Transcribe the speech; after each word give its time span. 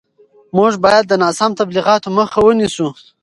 موږ 0.57 0.73
باید 0.85 1.05
د 1.07 1.13
ناسم 1.23 1.51
تبلیغاتو 1.59 2.07
مخه 2.17 2.39
ونیسو. 2.43 2.87